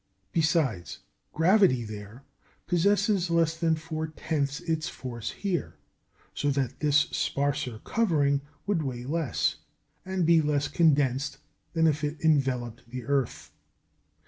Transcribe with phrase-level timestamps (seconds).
[0.31, 0.97] Besides,
[1.31, 2.23] gravity there
[2.65, 5.75] possesses less than four tenths its force here,
[6.33, 9.57] so that this sparser covering would weigh less,
[10.03, 11.37] and be less condensed,
[11.73, 13.51] than if it enveloped the earth.